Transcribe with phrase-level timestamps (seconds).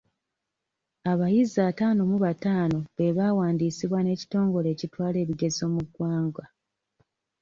[1.11, 6.45] Abayizi attaano mu battaano be baawandiisibwa n'ekitongole ekitwala ebigezo mu ggwanga.